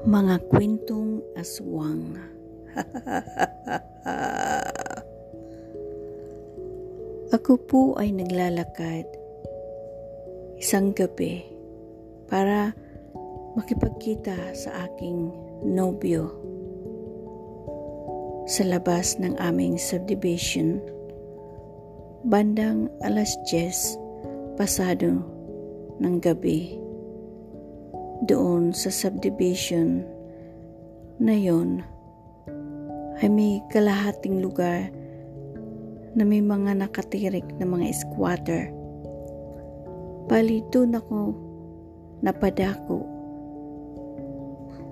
Mga 0.00 0.48
kwentong 0.48 1.20
aswang. 1.36 2.16
Ako 7.36 7.60
po 7.68 8.00
ay 8.00 8.08
naglalakad 8.16 9.04
isang 10.56 10.96
gabi 10.96 11.44
para 12.32 12.72
makipagkita 13.60 14.56
sa 14.56 14.88
aking 14.88 15.36
nobyo 15.68 16.32
sa 18.48 18.64
labas 18.64 19.20
ng 19.20 19.36
aming 19.36 19.76
subdivision 19.76 20.80
bandang 22.24 22.88
alas 23.04 23.36
10 23.52 24.56
pasado 24.56 25.20
ng 26.00 26.16
gabi 26.24 26.80
doon 28.24 28.76
sa 28.76 28.92
subdivision 28.92 30.04
na 31.20 31.32
yon 31.32 31.80
ay 33.20 33.28
may 33.28 33.60
kalahating 33.68 34.40
lugar 34.40 34.88
na 36.16 36.24
may 36.24 36.40
mga 36.40 36.80
nakatirik 36.80 37.46
na 37.60 37.68
mga 37.68 37.92
squatter. 37.92 38.72
Bali 40.26 40.64
doon 40.72 40.96
ako 40.96 41.20
napadako 42.20 43.04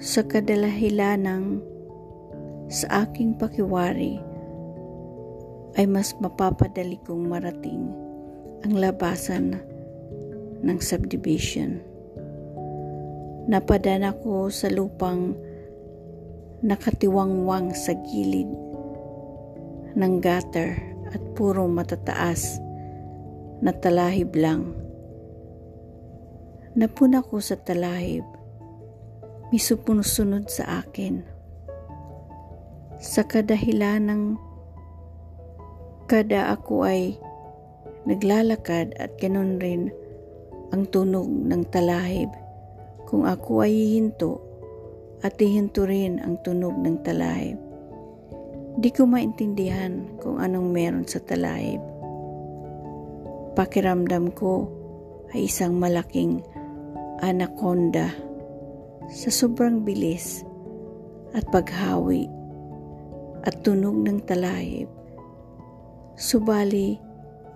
sa 0.00 0.24
kadalahilanang 0.24 1.62
sa 2.68 3.06
aking 3.06 3.36
pakiwari 3.36 4.20
ay 5.80 5.86
mas 5.88 6.16
mapapadali 6.18 6.98
kong 7.04 7.28
marating 7.28 7.88
ang 8.64 8.72
labasan 8.78 9.58
ng 10.64 10.78
subdivision. 10.80 11.93
Napadana 13.44 14.16
ko 14.24 14.48
sa 14.48 14.72
lupang 14.72 15.36
nakatiwangwang 16.64 17.76
sa 17.76 17.92
gilid 17.92 18.48
ng 19.92 20.12
gutter 20.24 20.80
at 21.12 21.20
puro 21.36 21.68
matataas 21.68 22.56
na 23.60 23.68
talahib 23.76 24.32
lang. 24.32 24.72
Napuna 26.72 27.20
ko 27.20 27.36
sa 27.36 27.60
talahib, 27.60 28.24
may 29.52 29.60
supunod 29.60 30.48
sa 30.48 30.80
akin. 30.80 31.20
Sa 32.96 33.28
kadahilan 33.28 34.08
ng 34.08 34.22
kada 36.08 36.48
ako 36.48 36.88
ay 36.88 37.20
naglalakad 38.08 38.96
at 38.96 39.12
ganun 39.20 39.60
rin 39.60 39.92
ang 40.72 40.88
tunog 40.88 41.28
ng 41.28 41.60
talahib 41.68 42.32
kung 43.08 43.28
ako 43.28 43.64
ay 43.64 43.72
hihinto 43.72 44.40
at 45.24 45.40
hihinto 45.40 45.88
rin 45.88 46.20
ang 46.20 46.40
tunog 46.44 46.76
ng 46.76 47.00
talahib. 47.00 47.56
Di 48.76 48.90
ko 48.90 49.06
maintindihan 49.06 50.18
kung 50.18 50.42
anong 50.42 50.68
meron 50.74 51.06
sa 51.06 51.22
talahib. 51.22 51.80
Pakiramdam 53.54 54.34
ko 54.34 54.66
ay 55.30 55.46
isang 55.46 55.78
malaking 55.78 56.42
anaconda 57.22 58.10
sa 59.08 59.30
sobrang 59.30 59.86
bilis 59.86 60.42
at 61.32 61.46
paghawi 61.54 62.26
at 63.46 63.54
tunog 63.62 63.94
ng 64.02 64.18
talahib. 64.26 64.90
Subali, 66.18 66.98